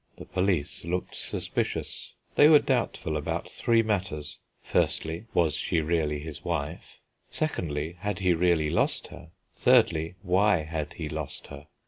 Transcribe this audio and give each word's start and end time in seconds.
The 0.17 0.25
police 0.25 0.83
looked 0.83 1.13
suspicious; 1.13 2.13
they 2.33 2.49
were 2.49 2.57
doubtful 2.57 3.15
about 3.15 3.47
three 3.47 3.83
matters: 3.83 4.39
Firstly, 4.63 5.27
was 5.31 5.53
she 5.57 5.79
really 5.79 6.17
his 6.17 6.43
wife? 6.43 6.97
Secondly, 7.29 7.97
had 7.99 8.17
he 8.17 8.33
really 8.33 8.71
lost 8.71 9.09
her? 9.09 9.29
Thirdly, 9.55 10.15
why 10.23 10.63
had 10.63 10.93
he 10.93 11.07
lost 11.07 11.45
her? 11.49 11.67